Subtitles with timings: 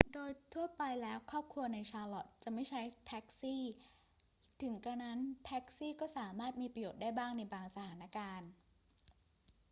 [0.13, 3.63] โดยทั่วไปแล้วครอบครัวใน charlotte จะไม่ใช้แท็กซี่
[4.61, 8.49] ถึงกระนั้นแท็กซี่ก็สามารถมีประโยชน์ได้บ้างในบางสถานการณ์